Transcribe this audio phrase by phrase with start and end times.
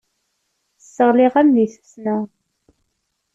[0.83, 2.17] Sseɣliɣ-am deg tfesna.